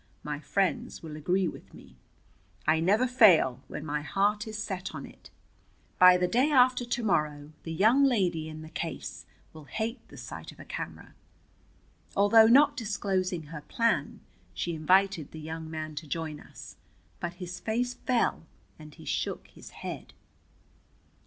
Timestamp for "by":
5.99-6.17